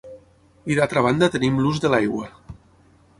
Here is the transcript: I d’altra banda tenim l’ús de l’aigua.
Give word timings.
I 0.71 0.77
d’altra 0.79 1.03
banda 1.09 1.29
tenim 1.37 1.61
l’ús 1.65 1.83
de 1.85 1.91
l’aigua. 1.95 2.31